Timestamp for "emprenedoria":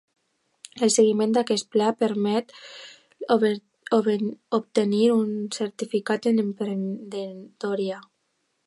6.49-8.05